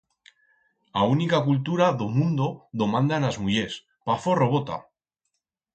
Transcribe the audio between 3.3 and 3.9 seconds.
as mullers,